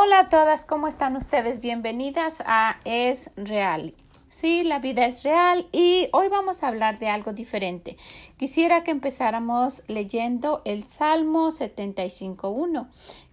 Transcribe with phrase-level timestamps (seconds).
[0.00, 1.60] Hola a todas, ¿cómo están ustedes?
[1.60, 3.96] Bienvenidas a Es Real.
[4.28, 7.96] Sí, la vida es real y hoy vamos a hablar de algo diferente.
[8.36, 12.86] Quisiera que empezáramos leyendo el Salmo 75.1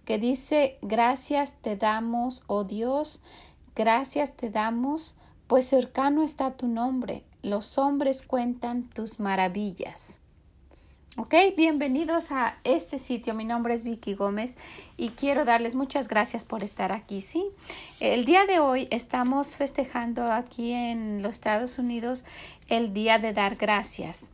[0.04, 3.22] que dice, gracias te damos, oh Dios,
[3.76, 5.14] gracias te damos,
[5.46, 10.18] pues cercano está tu nombre, los hombres cuentan tus maravillas.
[11.18, 13.32] Ok, bienvenidos a este sitio.
[13.32, 14.58] Mi nombre es Vicky Gómez
[14.98, 17.22] y quiero darles muchas gracias por estar aquí.
[17.22, 17.42] Sí,
[18.00, 22.26] el día de hoy estamos festejando aquí en los Estados Unidos
[22.68, 24.28] el Día de Dar Gracias.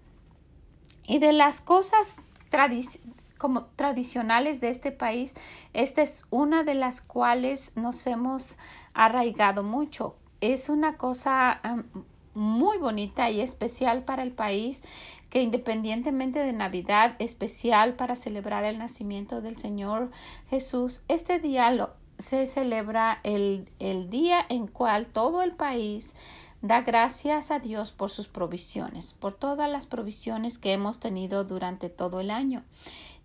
[1.06, 2.16] Y de las cosas
[3.38, 5.34] como tradicionales de este país,
[5.74, 8.58] esta es una de las cuales nos hemos
[8.92, 10.16] arraigado mucho.
[10.41, 11.60] Es una cosa
[12.34, 14.82] muy bonita y especial para el país
[15.30, 20.11] que independientemente de Navidad especial para celebrar el nacimiento del Señor
[20.50, 26.14] Jesús, este día se celebra el, el día en cual todo el país
[26.61, 31.89] da gracias a Dios por sus provisiones, por todas las provisiones que hemos tenido durante
[31.89, 32.62] todo el año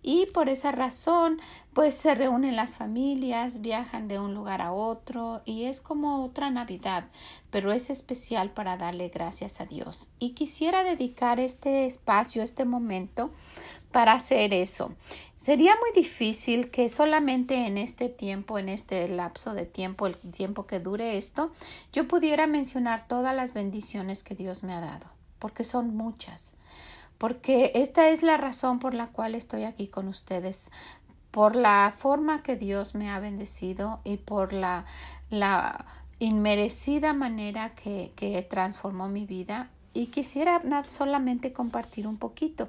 [0.02, 1.40] y por esa razón
[1.72, 6.50] pues se reúnen las familias, viajan de un lugar a otro y es como otra
[6.50, 7.08] Navidad,
[7.50, 10.08] pero es especial para darle gracias a Dios.
[10.18, 13.30] Y quisiera dedicar este espacio, este momento
[13.92, 14.92] para hacer eso.
[15.36, 20.66] Sería muy difícil que solamente en este tiempo, en este lapso de tiempo, el tiempo
[20.66, 21.52] que dure esto,
[21.92, 25.06] yo pudiera mencionar todas las bendiciones que Dios me ha dado,
[25.38, 26.54] porque son muchas
[27.18, 30.70] porque esta es la razón por la cual estoy aquí con ustedes,
[31.30, 34.86] por la forma que Dios me ha bendecido y por la,
[35.30, 35.84] la
[36.18, 42.68] inmerecida manera que, que transformó mi vida y quisiera solamente compartir un poquito.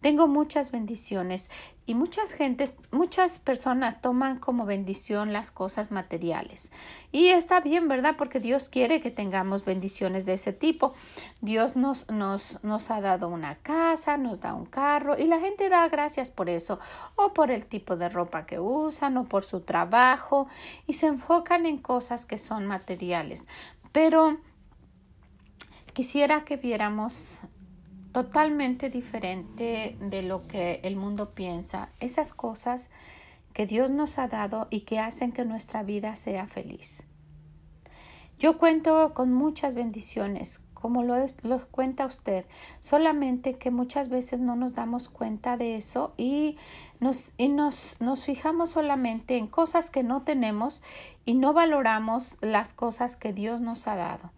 [0.00, 1.50] Tengo muchas bendiciones
[1.84, 6.72] y muchas gentes, muchas personas toman como bendición las cosas materiales.
[7.12, 8.14] Y está bien, ¿verdad?
[8.16, 10.94] Porque Dios quiere que tengamos bendiciones de ese tipo.
[11.42, 15.68] Dios nos, nos, nos ha dado una casa, nos da un carro y la gente
[15.68, 16.80] da gracias por eso,
[17.14, 20.48] o por el tipo de ropa que usan, o por su trabajo,
[20.86, 23.46] y se enfocan en cosas que son materiales.
[23.92, 24.38] Pero
[25.92, 27.40] quisiera que viéramos
[28.12, 32.90] totalmente diferente de lo que el mundo piensa, esas cosas
[33.52, 37.06] que Dios nos ha dado y que hacen que nuestra vida sea feliz.
[38.38, 41.14] Yo cuento con muchas bendiciones, como lo,
[41.70, 42.46] cuenta usted,
[42.80, 46.56] solamente que muchas veces no nos damos cuenta de eso y,
[47.00, 50.82] nos, y nos, nos fijamos solamente en cosas que no tenemos
[51.26, 54.30] y no valoramos las cosas que Dios nos ha dado.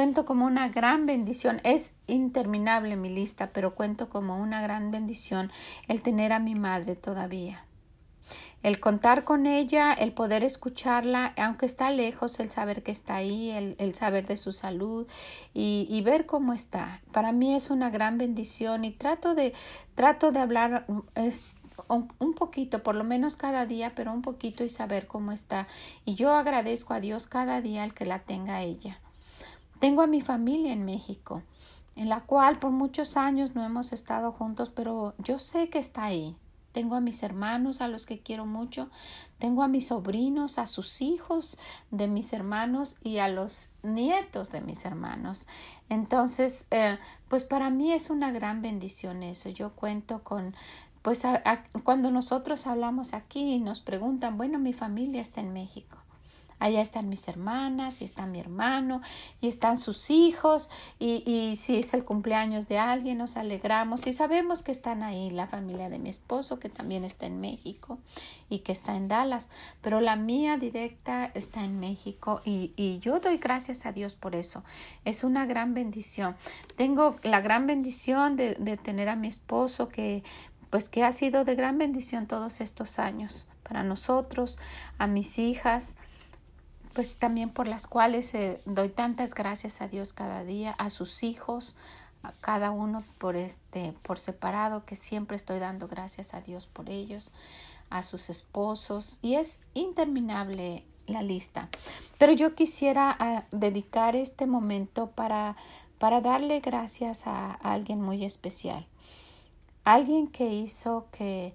[0.00, 1.60] Cuento como una gran bendición.
[1.62, 5.52] Es interminable mi lista, pero cuento como una gran bendición
[5.88, 7.66] el tener a mi madre todavía.
[8.62, 13.50] El contar con ella, el poder escucharla, aunque está lejos, el saber que está ahí,
[13.50, 15.06] el, saber de su salud
[15.52, 17.02] y, ver cómo está.
[17.12, 19.52] Para mí es una gran bendición y trato de,
[19.96, 20.86] trato de hablar
[21.88, 25.68] un, poquito, por lo menos cada día, pero un poquito y saber cómo está.
[26.06, 28.98] Y yo agradezco a Dios cada día el que la tenga ella.
[29.80, 31.42] Tengo a mi familia en México,
[31.96, 36.04] en la cual por muchos años no hemos estado juntos, pero yo sé que está
[36.04, 36.36] ahí.
[36.72, 38.90] Tengo a mis hermanos a los que quiero mucho,
[39.38, 41.56] tengo a mis sobrinos, a sus hijos
[41.90, 45.46] de mis hermanos y a los nietos de mis hermanos.
[45.88, 46.98] Entonces, eh,
[47.28, 49.48] pues para mí es una gran bendición eso.
[49.48, 50.54] Yo cuento con,
[51.00, 51.22] pues
[51.84, 55.99] cuando nosotros hablamos aquí y nos preguntan, bueno, mi familia está en México.
[56.60, 59.02] Allá están mis hermanas y está mi hermano
[59.40, 64.62] y están sus hijos y, si es el cumpleaños de alguien nos alegramos y sabemos
[64.62, 67.98] que están ahí la familia de mi esposo que también está en México
[68.48, 69.48] y que está en Dallas,
[69.80, 74.34] pero la mía directa está en México y, y yo doy gracias a Dios por
[74.34, 74.62] eso.
[75.04, 76.36] Es una gran bendición.
[76.76, 80.22] Tengo la gran bendición de, de tener a mi esposo que
[80.70, 84.58] pues que ha sido de gran bendición todos estos años para nosotros,
[84.98, 85.94] a mis hijas,
[86.92, 91.22] pues también por las cuales eh, doy tantas gracias a Dios cada día, a sus
[91.22, 91.76] hijos,
[92.22, 96.90] a cada uno por este por separado que siempre estoy dando gracias a Dios por
[96.90, 97.32] ellos,
[97.88, 101.68] a sus esposos y es interminable la lista.
[102.18, 105.56] Pero yo quisiera ah, dedicar este momento para
[105.98, 108.86] para darle gracias a, alguien muy especial.
[109.84, 111.54] Alguien que hizo que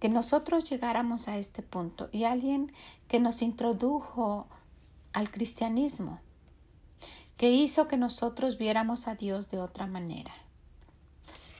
[0.00, 2.70] que nosotros llegáramos a este punto y alguien
[3.08, 4.46] que nos introdujo
[5.16, 6.20] al cristianismo,
[7.38, 10.34] que hizo que nosotros viéramos a Dios de otra manera.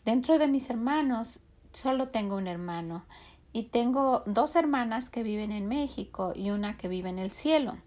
[0.04, 1.40] Dentro de mis hermanos
[1.72, 3.06] solo tengo un hermano
[3.54, 7.78] y tengo dos hermanas que viven en México y una que vive en el cielo.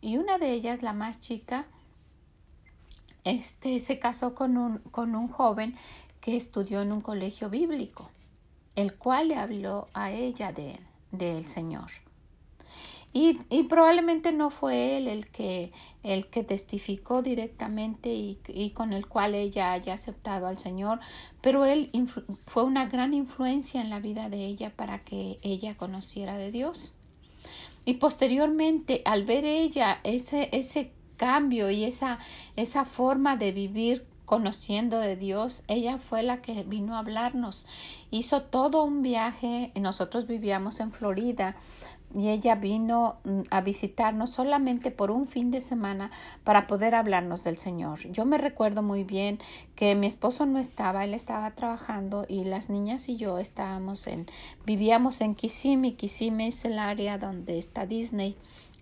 [0.00, 1.66] Y una de ellas, la más chica,
[3.22, 5.76] este, se casó con un, con un joven
[6.20, 8.10] que estudió en un colegio bíblico,
[8.74, 10.80] el cual le habló a ella de
[11.12, 12.05] del Señor.
[13.18, 15.72] Y, probablemente no fue él el que,
[16.02, 21.00] el que testificó directamente y, y, con el cual ella haya aceptado al Señor,
[21.40, 21.90] pero él
[22.46, 26.94] fue una gran influencia en la vida de ella para que ella conociera de Dios.
[27.86, 32.18] Y posteriormente, al ver ella ese, ese cambio y esa,
[32.54, 37.66] esa forma de vivir conociendo de Dios, ella fue la que vino a hablarnos.
[38.10, 41.56] Hizo todo un viaje, nosotros vivíamos en Florida
[42.16, 46.10] y ella vino mm, a visitarnos solamente por un fin de semana
[46.44, 48.00] para poder hablarnos del Señor.
[48.10, 49.38] Yo me recuerdo muy bien
[49.74, 54.26] que mi esposo no estaba, él estaba trabajando y las niñas y yo estábamos en,
[54.64, 58.36] vivíamos en Kissimmee, Kissimmee es el área donde está Disney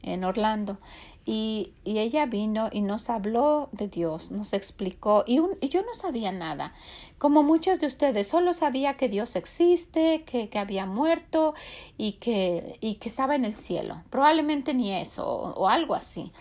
[0.04, 0.78] en Orlando.
[1.26, 5.94] Y, y, ella vino y nos habló de Dios, nos explicó y, y, yo no
[5.94, 6.74] sabía nada,
[7.24, 11.54] como muchos de ustedes, solo sabía que Dios existe, que, había muerto
[11.96, 16.32] y que, estaba en el cielo, probablemente ni eso o algo así.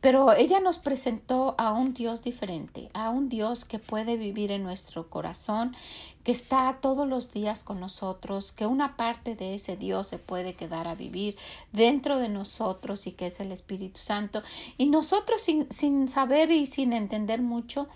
[0.00, 4.62] Pero ella nos presentó a un Dios diferente, a un Dios que puede vivir en
[4.62, 5.74] nuestro corazón,
[6.22, 10.54] que está todos los días con nosotros, que una parte de ese Dios se puede
[10.54, 11.36] quedar a vivir
[11.72, 14.44] dentro de nosotros y que es el Espíritu Santo.
[14.78, 17.88] Y nosotros sin saber y sin entender mucho,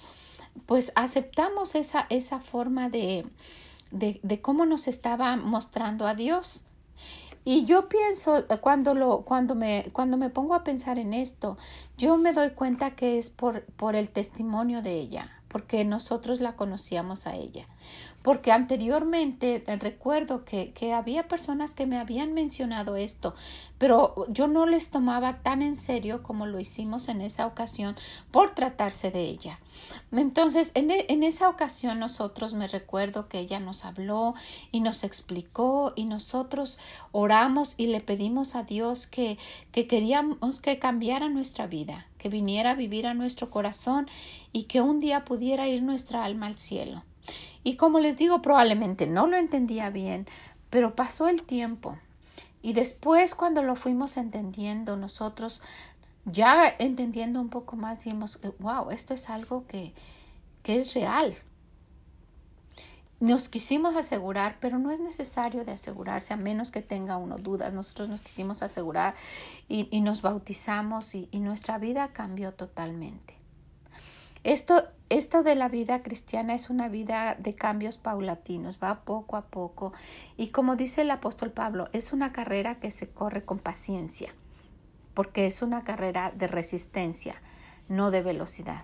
[0.67, 3.26] pues aceptamos esa, esa forma de,
[3.91, 6.62] de, de cómo nos estaba mostrando a Dios.
[7.44, 11.56] Y yo pienso, cuando, lo, cuando, me, cuando me pongo a pensar en esto,
[11.97, 16.56] yo me doy cuenta que es por, por el testimonio de ella, porque nosotros la
[16.56, 17.67] conocíamos a ella
[18.26, 23.37] porque anteriormente eh, recuerdo que, que, había personas que me habían mencionado esto,
[23.78, 27.94] pero yo no les tomaba tan en serio como lo hicimos en esa ocasión
[28.32, 29.61] por tratarse de ella.
[30.11, 34.34] Entonces, en, e, en esa ocasión nosotros me recuerdo que ella nos habló
[34.73, 36.81] y nos explicó y nosotros
[37.12, 39.38] oramos y le pedimos a Dios que,
[39.70, 44.08] que queríamos que cambiara nuestra vida, que viniera a vivir a nuestro corazón
[44.52, 47.05] y que un día pudiera ir nuestra alma al cielo.
[47.64, 50.26] Y como les digo, probablemente no lo entendía bien,
[50.70, 51.99] pero pasó el tiempo.
[52.62, 55.62] Y después, cuando lo fuimos entendiendo, nosotros
[56.25, 59.94] ya entendiendo un poco más, dijimos, wow, esto es algo que,
[60.62, 61.37] que es real.
[63.20, 67.73] Nos quisimos asegurar, pero no es necesario de asegurarse a menos que tenga uno dudas.
[67.73, 69.14] Nosotros nos quisimos asegurar
[69.69, 73.34] y, y nos bautizamos y, y nuestra vida cambió totalmente.
[74.44, 79.47] Esto, esto de la vida cristiana es una vida de cambios paulatinos, va poco a
[79.47, 79.93] poco
[80.37, 84.35] y como dice el apóstol Pablo, es una carrera que se corre con paciencia,
[85.14, 87.37] porque es una carrera de resistencia,
[87.88, 88.82] no de velocidad.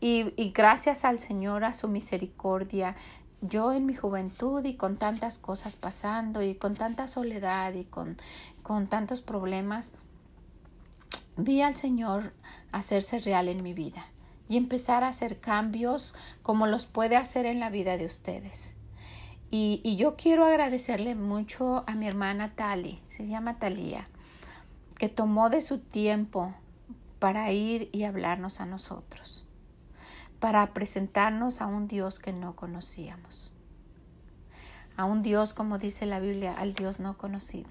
[0.00, 2.96] Y, y gracias al Señor, a su misericordia,
[3.42, 8.16] yo en mi juventud y con tantas cosas pasando y con tanta soledad y con,
[8.62, 9.92] con tantos problemas,
[11.36, 12.32] vi al Señor
[12.72, 14.06] hacerse real en mi vida
[14.50, 18.74] y empezar a hacer cambios como los puede hacer en la vida de ustedes.
[19.48, 24.08] Y, y yo quiero agradecerle mucho a mi hermana Tali, se llama Talía,
[24.98, 26.52] que tomó de su tiempo
[27.20, 29.46] para ir y hablarnos a nosotros,
[30.40, 33.54] para presentarnos a un Dios que no conocíamos,
[34.96, 37.70] a un Dios, como dice la Biblia, al Dios no conocido.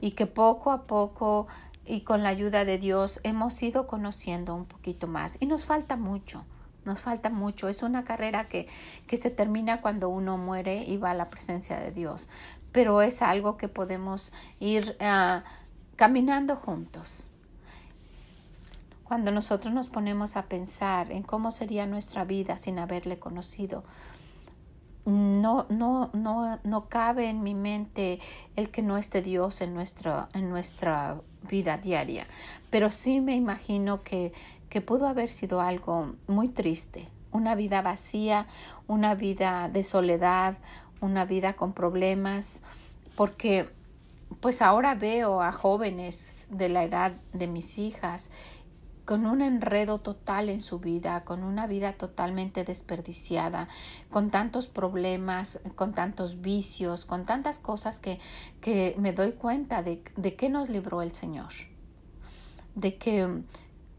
[0.00, 1.48] Y que poco a poco
[1.84, 5.96] y con la ayuda de Dios hemos ido conociendo un poquito más y nos falta
[5.96, 6.44] mucho.
[6.84, 7.68] Nos falta mucho.
[7.68, 8.66] Es una carrera que,
[9.06, 12.28] que se termina cuando uno muere y va a la presencia de Dios.
[12.72, 15.42] Pero es algo que podemos ir uh,
[15.96, 17.28] caminando juntos.
[19.04, 23.84] Cuando nosotros nos ponemos a pensar en cómo sería nuestra vida sin haberle conocido,
[25.04, 28.20] no, no, no, no cabe en mi mente
[28.56, 32.26] el que no esté Dios en nuestra, en nuestra vida diaria.
[32.70, 34.32] Pero sí me imagino que,
[34.68, 38.46] que pudo haber sido algo muy triste, una vida vacía,
[38.86, 40.56] una vida de soledad,
[41.00, 42.62] una vida con problemas,
[43.16, 43.68] porque
[44.40, 48.30] pues ahora veo a jóvenes de la edad de mis hijas
[49.04, 53.68] con un enredo total en su vida, con una vida totalmente desperdiciada,
[54.10, 58.20] con tantos problemas, con tantos vicios, con tantas cosas que,
[58.60, 61.52] que me doy cuenta de, de qué nos libró el Señor,
[62.74, 63.42] de que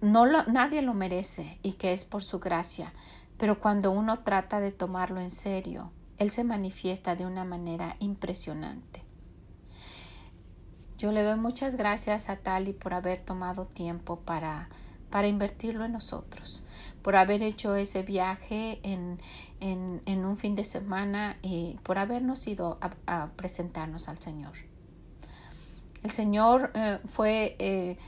[0.01, 2.93] no lo, nadie lo merece y que es por su gracia,
[3.37, 9.03] pero cuando uno trata de tomarlo en serio, Él se manifiesta de una manera impresionante.
[10.97, 14.69] Yo le doy muchas gracias a Tali por haber tomado tiempo para,
[15.13, 16.63] para invertirlo en nosotros,
[17.03, 19.19] por haber hecho ese viaje en,
[19.59, 24.53] en, un fin de semana y por habernos ido a, presentarnos al Señor.
[26.01, 27.99] El Señor eh, fue eh,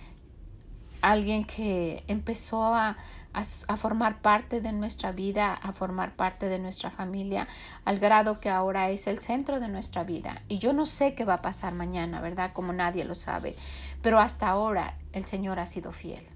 [1.01, 2.97] alguien que empezó a,
[3.33, 7.47] a, formar parte de nuestra vida, a formar parte de nuestra familia,
[7.85, 10.41] al grado que ahora es el centro de nuestra vida.
[10.47, 12.51] Y yo no sé qué va a pasar mañana, ¿verdad?
[12.51, 13.55] Como nadie lo sabe.
[14.01, 16.34] Pero hasta ahora el Señor ha sido fiel.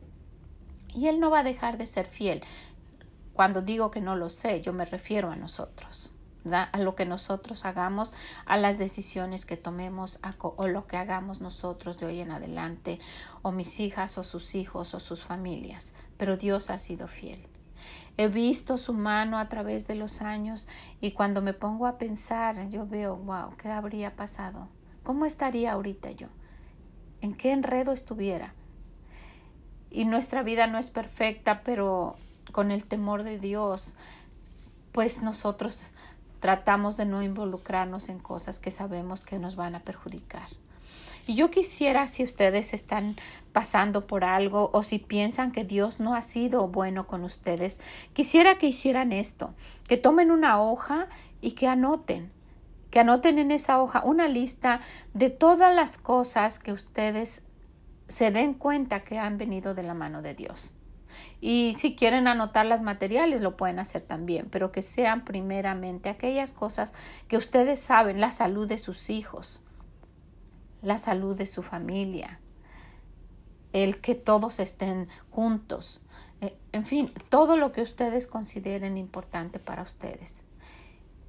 [0.94, 2.44] Y Él no va a dejar de ser fiel.
[3.34, 6.14] Cuando digo que no lo sé, yo me refiero a nosotros,
[6.52, 8.14] a lo que nosotros hagamos,
[8.46, 13.00] a las decisiones que tomemos o lo que hagamos nosotros de hoy en adelante,
[13.42, 15.94] o mis hijas o sus hijos o sus familias.
[16.18, 17.48] Pero Dios ha sido fiel.
[18.18, 20.68] He visto su mano a través de los años
[21.00, 24.68] y cuando me pongo a pensar, yo veo, wow, ¿qué habría pasado?
[25.04, 26.28] ¿Cómo estaría ahorita yo?
[27.22, 28.54] ¿En qué enredo estuviera?
[29.92, 32.16] Y nuestra vida no es perfecta, pero
[32.52, 33.96] con el temor de Dios,
[34.92, 35.82] pues nosotros
[36.40, 40.48] tratamos de no involucrarnos en cosas que sabemos que nos van a perjudicar.
[41.28, 43.16] Y yo quisiera, si ustedes están
[43.54, 47.80] pasando por algo o si piensan que Dios no ha sido bueno con ustedes,
[48.14, 49.54] quisiera que hicieran esto,
[49.88, 51.08] que tomen una hoja
[51.40, 52.32] y que anoten,
[52.90, 54.82] que anoten en esa hoja una lista
[55.14, 57.44] de todas las cosas que ustedes
[58.10, 60.76] se den cuenta que han venido de la mano de Dios.
[61.40, 66.52] Y si quieren anotar las materiales, lo pueden hacer también, pero que sean primeramente aquellas
[66.52, 66.94] cosas
[67.28, 69.64] que ustedes saben, la salud de sus hijos,
[70.82, 72.40] la salud de su familia,
[73.72, 76.02] el que todos estén juntos,
[76.42, 80.46] eh, en fin, todo lo que ustedes consideren importante para ustedes.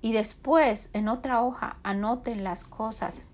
[0.01, 3.29] Y después, en otra hoja, anoten las cosas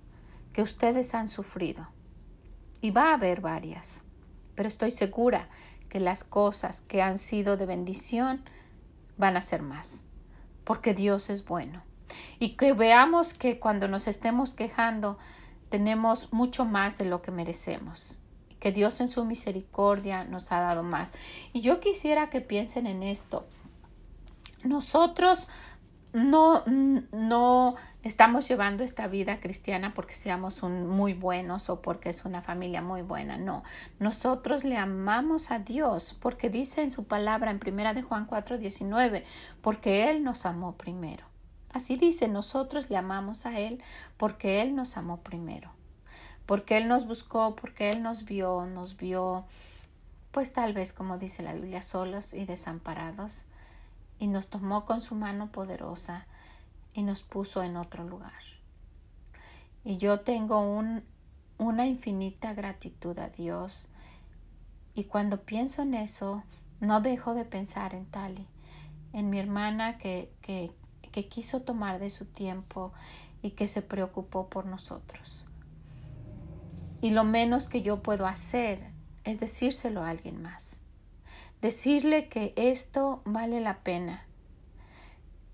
[0.52, 1.95] que ustedes han sufrido.
[2.86, 4.04] Y va a haber varias,
[4.54, 5.48] pero estoy segura
[5.88, 8.44] que las cosas que han sido de bendición
[9.16, 10.04] van a ser más,
[10.62, 11.82] porque Dios es bueno.
[12.38, 15.18] Y que veamos que cuando nos estemos quejando
[15.68, 18.20] tenemos mucho más de lo que merecemos,
[18.60, 21.12] que Dios en su misericordia nos ha dado más.
[21.52, 23.48] Y yo quisiera que piensen en esto.
[24.62, 25.48] Nosotros
[26.12, 26.62] no,
[27.10, 27.74] no
[28.06, 33.02] estamos llevando esta vida cristiana porque seamos muy buenos o porque es una familia muy
[33.02, 33.36] buena.
[33.36, 33.64] No,
[33.98, 38.58] nosotros le amamos a Dios porque dice en su palabra en primera de Juan 4,
[38.58, 39.24] 19,
[39.60, 41.26] porque Él nos amó primero.
[41.72, 43.82] Así dice, nosotros le amamos a Él
[44.16, 45.72] porque Él nos amó primero.
[46.46, 49.46] Porque Él nos buscó, porque Él nos vio, nos vio,
[50.30, 53.46] pues tal vez como dice la Biblia, solos y desamparados
[54.20, 56.26] y nos tomó con su mano poderosa
[56.96, 58.32] y nos puso en otro lugar.
[59.84, 61.04] Y yo tengo un,
[61.58, 63.88] una infinita gratitud a Dios
[64.94, 66.42] y cuando pienso en eso,
[66.80, 68.46] no dejo de pensar en Tali,
[69.12, 70.72] en mi hermana que, que,
[71.12, 72.92] que quiso tomar de su tiempo
[73.42, 75.46] y que se preocupó por nosotros.
[77.02, 78.90] Y lo menos que yo puedo hacer
[79.24, 80.80] es decírselo a alguien más
[81.60, 84.25] decirle que esto vale la pena,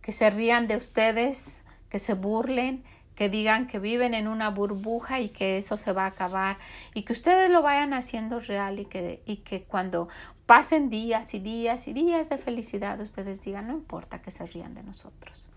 [0.02, 5.20] que se rían de ustedes, que se burlen, que digan que viven en una burbuja
[5.20, 6.58] y que eso se va a acabar
[6.94, 10.08] y que ustedes lo vayan haciendo real y que, y que cuando
[10.46, 14.74] pasen días y días y días de felicidad ustedes digan no importa que se rían
[14.74, 15.50] de nosotros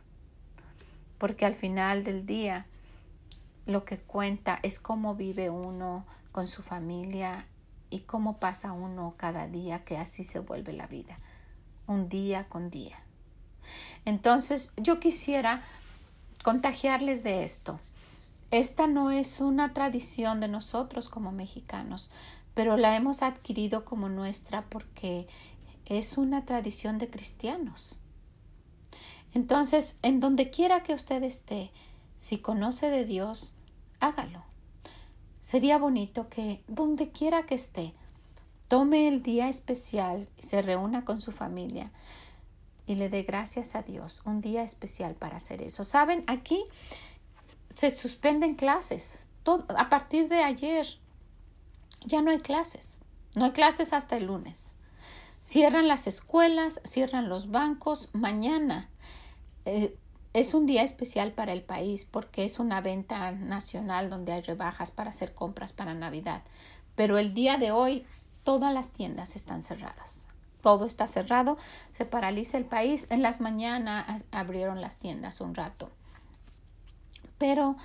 [1.18, 2.66] porque al final del día
[3.66, 7.48] lo que cuenta es cómo vive uno con su familia
[7.90, 11.18] y cómo pasa uno cada día que así se vuelve la vida,
[11.88, 13.05] un día con día.
[14.06, 15.64] Entonces yo quisiera
[16.44, 17.80] contagiarles de esto.
[18.52, 22.12] Esta no es una tradición de nosotros como mexicanos,
[22.54, 25.28] pero la hemos adquirido como nuestra porque
[25.86, 28.00] es una tradición de cristianos.
[29.34, 31.72] Entonces, en donde quiera que usted esté,
[32.18, 33.54] si conoce de Dios,
[34.00, 34.44] hágalo.
[35.42, 37.94] Sería bonito que, donde quiera que esté,
[38.68, 41.92] tome el día especial y se reúna con su familia
[42.86, 45.84] y le dé gracias a Dios, un día especial para hacer eso.
[45.84, 46.64] Saben, aquí
[47.74, 49.28] se suspenden clases.
[49.46, 50.88] a partir de ayer
[52.06, 53.00] ya no hay clases.
[53.36, 54.76] No hay clases hasta el lunes.
[55.40, 58.10] Cierran las escuelas, cierran los bancos.
[58.14, 58.90] Mañana
[59.66, 59.96] eh,
[60.34, 64.92] es un día especial para el país porque es una venta nacional donde hay rebajas
[64.92, 66.44] para hacer compras para Navidad.
[66.96, 68.06] Pero el día de hoy
[68.44, 70.25] todas las tiendas están cerradas.
[70.66, 71.60] Todo está cerrado,
[71.92, 73.06] se paraliza el país.
[73.12, 75.92] En las mañanas abrieron las tiendas un rato.
[77.38, 77.76] Pero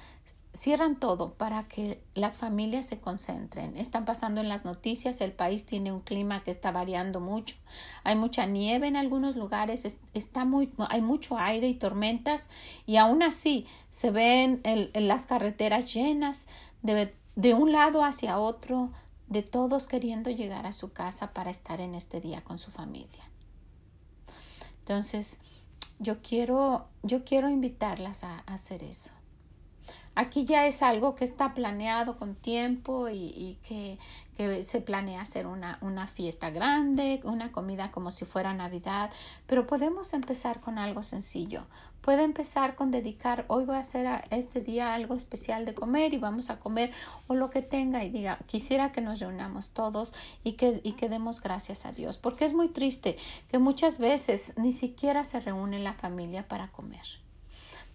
[0.54, 3.76] cierran todo para que las familias se concentren.
[3.76, 7.54] Están pasando en las noticias, el país tiene un clima que está variando mucho.
[8.02, 12.48] Hay mucha nieve en algunos lugares, está muy, hay mucho aire y tormentas
[12.86, 14.62] y aún así se ven
[14.94, 16.46] las carreteras llenas
[16.80, 18.90] de, de un lado hacia otro,
[19.30, 23.30] de todos queriendo llegar a su casa para estar en este día con su familia.
[24.80, 25.38] Entonces,
[25.98, 29.12] yo quiero, yo quiero invitarlas a hacer eso
[30.16, 33.98] Aquí ya es algo que está planeado con tiempo y, que,
[34.36, 39.10] que, se planea hacer una, una fiesta grande, una comida como si fuera Navidad,
[39.46, 41.64] pero podemos empezar con algo sencillo.
[42.00, 46.14] Puede empezar con dedicar, hoy voy a hacer a este día algo especial de comer
[46.14, 46.92] y vamos a comer
[47.28, 51.08] o lo que tenga y diga, quisiera que nos reunamos todos y que, y que
[51.08, 53.16] demos gracias a Dios, porque es muy triste
[53.50, 57.04] que muchas veces ni siquiera se reúne la familia para comer.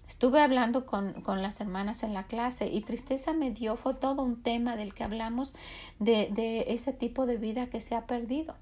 [0.07, 4.21] Estuve hablando con, con, las hermanas en la clase y tristeza me dio, fue todo
[4.21, 5.55] un tema del que hablamos
[5.99, 8.55] de, de ese tipo de vida que se ha perdido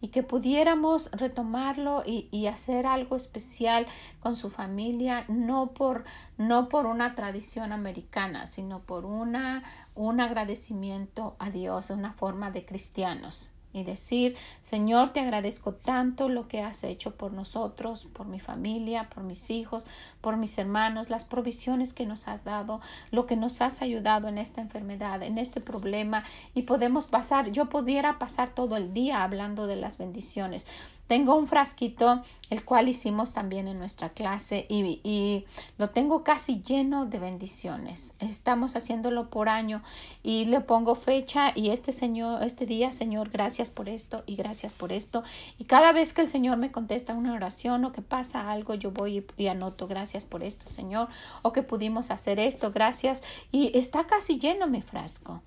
[0.00, 3.86] y que pudiéramos retomarlo y, y, hacer algo especial
[4.20, 6.04] con su familia, no por,
[6.36, 9.62] no por una tradición americana, sino por una,
[9.94, 16.48] un agradecimiento a Dios, una forma de cristianos y decir, Señor, te agradezco tanto lo
[16.48, 19.86] que has hecho por nosotros, por mi familia, por mis hijos,
[20.20, 24.38] por mis hermanos, las provisiones que nos has dado, lo que nos has ayudado en
[24.38, 26.24] esta enfermedad, en este problema
[26.54, 30.66] y podemos pasar, yo pudiera pasar todo el día hablando de las bendiciones,
[31.10, 35.44] tengo un frasquito, el cual hicimos también en nuestra clase y, y,
[35.76, 38.14] lo tengo casi lleno de bendiciones.
[38.20, 39.82] Estamos haciéndolo por año
[40.22, 44.72] y le pongo fecha y este Señor, este día, Señor, gracias por esto y gracias
[44.72, 45.24] por esto.
[45.58, 48.92] Y cada vez que el Señor me contesta una oración o que pasa algo, yo
[48.92, 51.08] voy y, y anoto gracias por esto, Señor,
[51.42, 53.24] o que pudimos hacer esto, gracias.
[53.50, 55.42] Y está casi lleno mi frasco.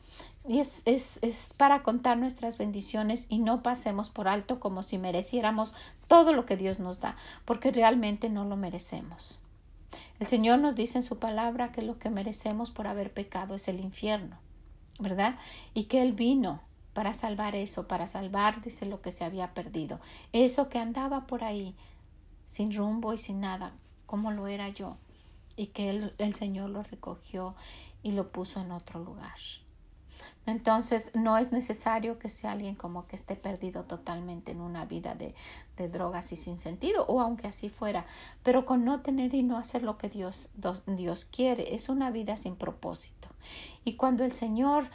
[0.45, 4.97] Y es, es, es, para contar nuestras bendiciones y no pasemos por alto como si
[4.97, 5.73] mereciéramos
[6.07, 9.39] todo lo que Dios nos da, porque realmente no lo merecemos.
[10.19, 13.67] El Señor nos dice en su palabra que lo que merecemos por haber pecado es
[13.67, 14.37] el infierno,
[14.99, 15.35] ¿verdad?
[15.73, 16.61] Y que Él vino
[16.93, 19.99] para salvar eso, para salvar, dice, lo que se había perdido.
[20.31, 21.75] Eso que andaba por ahí,
[22.47, 23.73] sin rumbo y sin nada,
[24.05, 24.97] como lo era yo,
[25.55, 27.55] y que él, el Señor lo recogió
[28.03, 29.37] y lo puso en otro lugar.
[30.45, 35.15] Entonces no es necesario que sea alguien como que esté perdido totalmente en una vida
[35.15, 35.35] de,
[35.77, 38.05] de, drogas y sin sentido, o aunque así fuera,
[38.43, 40.49] pero con no tener y no hacer lo que Dios,
[40.85, 43.29] Dios quiere, es una vida sin propósito.
[43.85, 44.89] Y cuando el Señor,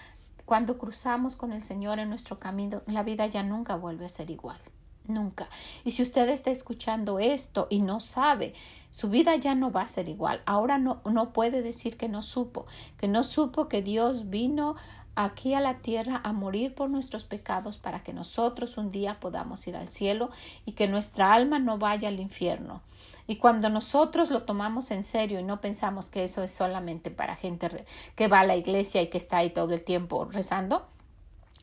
[0.45, 4.31] cuando cruzamos con el Señor en nuestro camino, la vida ya nunca vuelve a ser
[4.31, 4.59] igual.
[5.07, 5.49] Nunca.
[5.85, 8.53] Y si usted está escuchando esto y no sabe,
[8.91, 10.43] su vida ya no va a ser igual.
[10.45, 12.67] Ahora no, no puede decir que no supo,
[12.99, 14.77] que no supo que Dios vino
[15.25, 19.67] aquí a la tierra a morir por nuestros pecados para que nosotros un día podamos
[19.67, 20.31] ir al cielo
[20.65, 22.83] y que nuestra alma no vaya al infierno.
[23.27, 27.35] Y cuando nosotros lo tomamos en serio y no pensamos que eso es solamente para
[27.35, 30.87] gente que va a la iglesia y que está ahí todo el tiempo rezando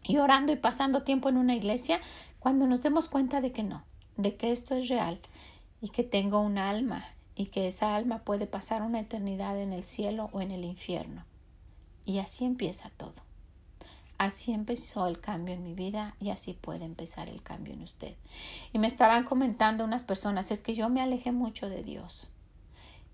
[0.04, 2.02] y orando y pasando tiempo en una iglesia,
[2.39, 3.84] cuando nos demos cuenta de que no,
[4.18, 5.20] de que esto es real
[5.82, 9.84] y que tengo un alma y que esa alma puede pasar una eternidad en el
[9.84, 11.24] cielo o en el infierno.
[12.06, 13.13] Y así empieza todo.
[14.17, 18.15] Así empezó el cambio en mi vida y así puede empezar el cambio en usted.
[18.71, 22.30] Y me estaban comentando unas personas, es que yo me alejé mucho de Dios.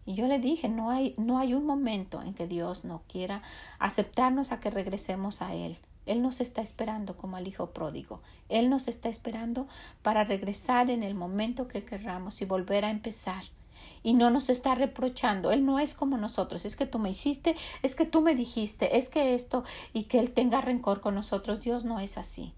[0.06, 3.42] Y yo le dije, no hay, no hay un momento en que Dios no quiera
[3.80, 5.78] aceptarnos a que regresemos a Él.
[6.06, 8.22] Él nos está esperando como al Hijo pródigo.
[8.50, 9.68] Él nos está esperando
[10.02, 13.44] para regresar en el momento que querramos y volver a empezar
[14.04, 15.52] y no nos está reprochando.
[15.52, 18.98] Él no es como nosotros, es que tú me hiciste, es que tú me dijiste,
[18.98, 21.62] es que esto y que Él tenga rencor con nosotros.
[21.62, 22.54] Dios no es así.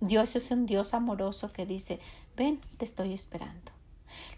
[0.00, 2.00] Dios es un Dios amoroso que dice,
[2.36, 3.72] ven, te estoy esperando.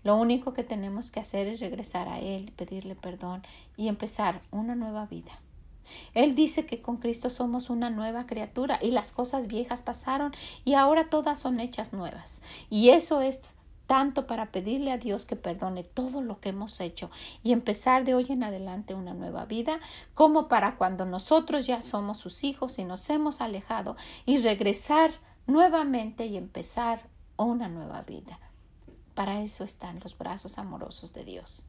[0.04, 3.42] Lo único que tenemos que hacer es regresar a Él, pedirle perdón
[3.76, 5.40] y empezar una nueva vida.
[6.14, 10.32] Él dice que con Cristo somos una nueva criatura y las cosas viejas pasaron
[10.64, 12.42] y ahora todas son hechas nuevas.
[12.70, 13.40] Y eso es
[13.86, 17.10] tanto para pedirle a Dios que perdone todo lo que hemos hecho
[17.42, 19.80] y empezar de hoy en adelante una nueva vida,
[20.14, 25.12] como para cuando nosotros ya somos sus hijos y nos hemos alejado y regresar
[25.46, 28.38] nuevamente y empezar una nueva vida.
[29.14, 31.66] Para eso están los brazos amorosos de Dios.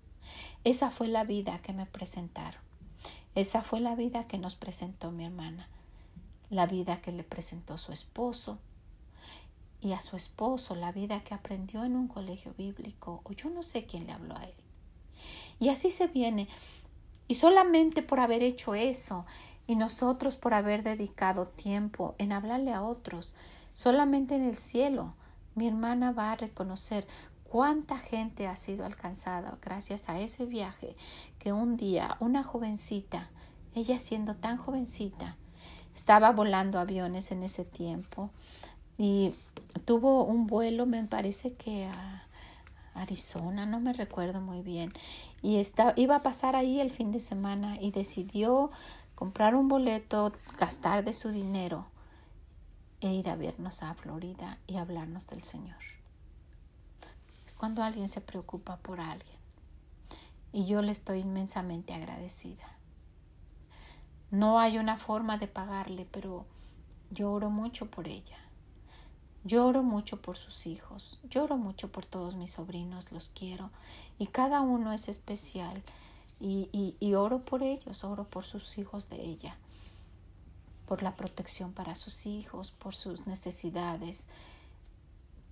[0.64, 2.62] Esa fue la vida que me presentaron.
[3.36, 5.70] Esa fue la vida que nos presentó mi hermana.
[6.50, 8.58] La vida que le presentó su esposo,
[9.82, 13.64] y a su esposo la vida que aprendió en un colegio bíblico o yo no
[13.64, 14.54] sé quién le habló a él.
[15.60, 16.48] Y así se viene.
[17.28, 19.26] Y solamente por haber hecho eso
[19.68, 23.36] y nosotros por haber dedicado tiempo en hablarle a otros,
[23.74, 25.14] solamente en el cielo,
[25.56, 27.08] mi hermana va a reconocer
[27.44, 30.96] cuánta gente ha sido alcanzada gracias a ese viaje
[31.40, 33.30] que un día una jovencita,
[33.76, 35.36] ella siendo tan jovencita,
[35.96, 38.30] estaba volando aviones en ese tiempo
[38.98, 39.34] y
[39.86, 42.24] tuvo un vuelo, me parece que a
[42.96, 44.92] Arizona, no me recuerdo muy bien,
[45.42, 45.62] y
[45.96, 48.72] iba a pasar ahí el fin de semana y decidió
[49.16, 51.86] comprar un boleto, gastar de su dinero
[53.02, 55.78] e ir a vernos a Florida y hablarnos del Señor.
[57.46, 59.38] Es cuando alguien se preocupa por alguien
[60.52, 62.78] y yo le estoy inmensamente agradecida.
[64.32, 66.46] No hay una forma de pagarle, pero
[67.12, 68.38] lloro mucho por ella.
[69.48, 73.70] Lloro mucho por sus hijos, lloro mucho por todos mis sobrinos, los quiero
[74.20, 75.82] y cada uno es especial
[76.42, 79.56] y, y, oro por ellos, oro por sus hijos de ella,
[80.86, 84.28] por la protección para sus hijos, por sus necesidades,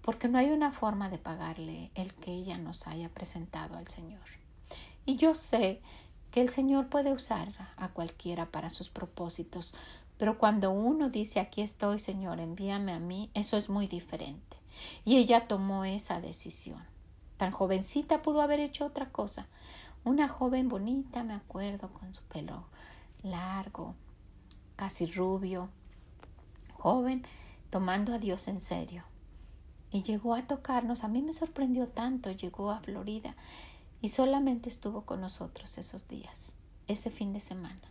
[0.01, 4.25] porque no hay una forma de pagarle el que ella nos haya presentado al Señor.
[5.05, 5.81] Y yo sé
[6.31, 9.73] que el Señor puede usar a cualquiera para sus propósitos,
[10.17, 14.58] pero cuando uno dice aquí estoy, Señor, envíame a mí, eso es muy diferente.
[15.04, 16.84] Y ella tomó esa decisión.
[17.38, 19.47] Tan jovencita pudo haber hecho otra cosa,
[20.04, 22.65] una joven bonita, me acuerdo, con su pelo
[23.23, 23.95] largo,
[24.75, 25.69] casi rubio,
[26.73, 27.23] joven,
[27.69, 29.04] tomando a Dios en serio.
[29.91, 33.36] Y llegó a tocarnos, a mí me sorprendió tanto, llegó a Florida
[34.01, 36.54] y solamente estuvo con nosotros esos días,
[36.88, 37.82] ese fin de semana,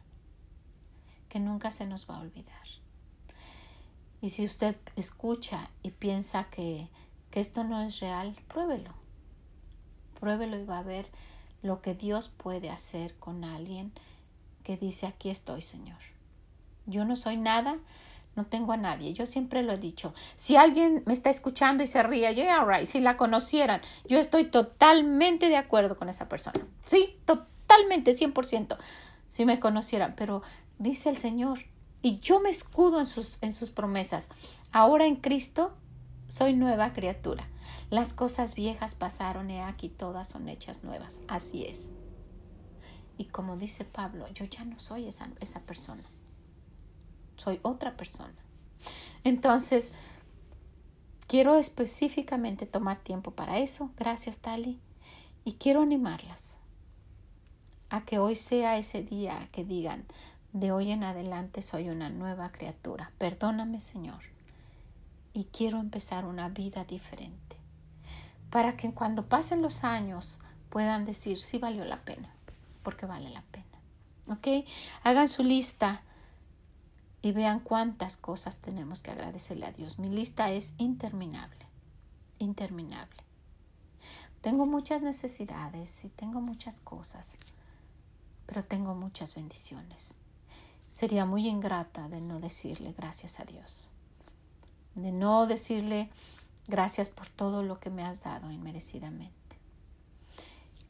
[1.34, 2.62] que nunca se nos va a olvidar.
[4.22, 6.86] Y si usted escucha y piensa que,
[7.32, 8.92] que esto no es real, pruébelo.
[10.20, 11.08] Pruébelo y va a ver
[11.60, 13.90] lo que Dios puede hacer con alguien
[14.62, 15.98] que dice aquí estoy, Señor.
[16.86, 17.78] Yo no soy nada,
[18.36, 19.12] no tengo a nadie.
[19.12, 20.14] Yo siempre lo he dicho.
[20.36, 24.44] Si alguien me está escuchando y se ríe, yeah, right, si la conocieran, yo estoy
[24.44, 26.64] totalmente de acuerdo con esa persona.
[26.86, 28.76] Sí, totalmente, 100%,
[29.30, 30.14] si me conocieran.
[30.14, 30.42] Pero
[30.78, 31.60] dice el Señor,
[32.02, 34.28] y yo me escudo en sus, en sus promesas.
[34.72, 35.74] Ahora en Cristo
[36.28, 37.48] soy nueva criatura.
[37.90, 41.20] Las cosas viejas pasaron y aquí todas son hechas nuevas.
[41.28, 41.92] Así es.
[43.16, 46.02] Y como dice Pablo, yo ya no soy esa, esa persona.
[47.36, 48.34] Soy otra persona.
[49.22, 49.92] Entonces,
[51.26, 53.90] quiero específicamente tomar tiempo para eso.
[53.96, 54.80] Gracias, Tali.
[55.44, 56.56] Y quiero animarlas
[57.90, 60.04] a que hoy sea ese día que digan,
[60.54, 63.10] de hoy en adelante soy una nueva criatura.
[63.18, 64.20] Perdóname, Señor.
[65.32, 67.56] Y quiero empezar una vida diferente
[68.50, 70.38] para que cuando pasen los años
[70.70, 72.32] puedan decir si valió la pena,
[72.84, 73.64] porque vale la pena.
[74.28, 74.64] ¿Ok?
[75.02, 76.02] Hagan su lista
[77.20, 79.98] y vean cuántas cosas tenemos que agradecerle a Dios.
[79.98, 81.66] Mi lista es interminable,
[82.38, 83.24] interminable.
[84.40, 87.38] Tengo muchas necesidades y tengo muchas cosas,
[88.46, 90.16] pero tengo muchas bendiciones.
[90.94, 93.90] Sería muy ingrata de no decirle gracias a Dios,
[94.94, 96.08] de no decirle
[96.66, 99.34] Gracias por todo lo que me has dado inmerecidamente.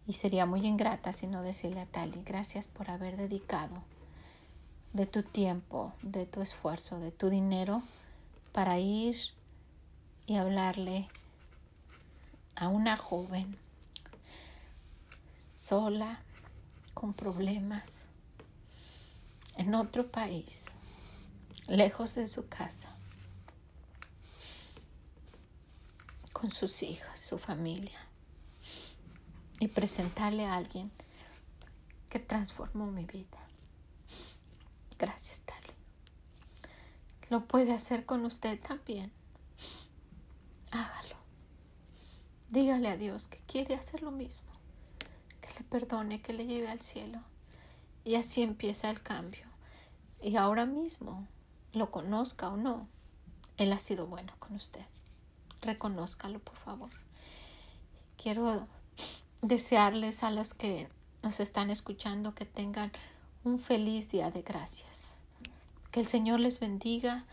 [0.07, 3.83] Y sería muy ingrata si no decirle a Tali, gracias por haber dedicado
[4.93, 7.83] de tu tiempo, de tu esfuerzo, de tu dinero
[8.53, 9.17] para ir
[10.27, 11.09] y hablarle
[12.55, 13.57] a una joven
[15.57, 16.21] sola,
[16.93, 18.04] con problemas,
[19.57, 20.67] en otro país,
[21.67, 22.95] lejos de su casa
[26.33, 27.99] con sus hijas, su familia
[29.61, 30.91] y presentarle a alguien
[32.11, 33.39] que transformó mi vida.
[34.99, 35.73] Gracias, Tali.
[37.31, 39.11] Lo puede hacer con usted también.
[40.71, 41.17] Hágalo.
[42.51, 44.53] Dígale a Dios que quiere hacer lo mismo,
[45.41, 47.23] que le perdone, que le lleve al cielo.
[48.05, 49.47] Y así empieza el cambio.
[50.23, 51.27] Y ahora mismo,
[51.73, 52.87] lo conozca o no,
[53.57, 54.85] Él ha sido bueno con usted
[55.65, 56.91] reconózcalo, por favor.
[58.17, 58.67] Quiero
[59.43, 60.89] desearles a los que
[61.23, 62.93] nos están escuchando que tengan
[63.43, 65.15] un feliz día de gracias.
[65.91, 67.25] Que el Señor les bendiga,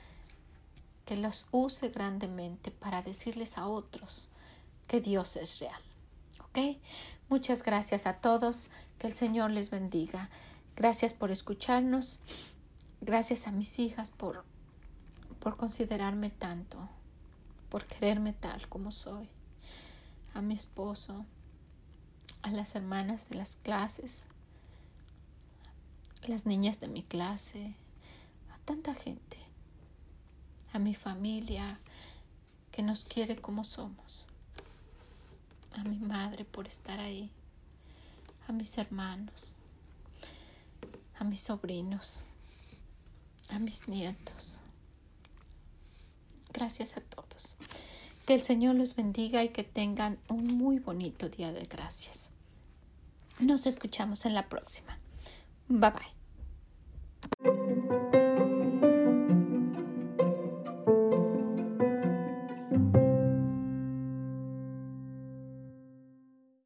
[1.05, 4.27] que los use grandemente para decirles a otros
[4.87, 5.81] que Dios es real.
[6.39, 6.77] ¿Ok?
[7.29, 8.67] Muchas gracias a todos.
[8.99, 10.29] Que el Señor les bendiga.
[10.75, 12.19] Gracias por escucharnos.
[13.01, 14.45] Gracias a mis hijas por,
[15.39, 16.89] por considerarme tanto
[17.71, 19.29] por quererme tal como soy,
[20.33, 21.25] a mi esposo,
[22.41, 24.27] a las hermanas de las clases,
[26.27, 27.75] las niñas de mi clase,
[28.53, 29.37] a tanta gente,
[30.73, 31.79] a mi familia
[32.73, 34.27] que nos quiere como somos,
[35.71, 37.31] a mi madre por estar ahí,
[38.49, 39.55] a mis hermanos,
[41.21, 42.25] a mis sobrinos,
[43.49, 44.57] a mis nietos.
[46.51, 47.55] Gracias a todos.
[48.25, 52.31] Que el Señor los bendiga y que tengan un muy bonito día de gracias.
[53.39, 54.97] Nos escuchamos en la próxima.
[55.67, 55.91] Bye
[57.43, 58.20] bye.